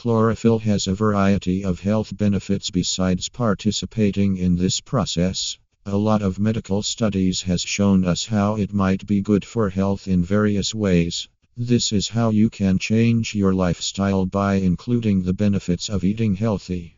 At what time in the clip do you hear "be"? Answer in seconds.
9.06-9.20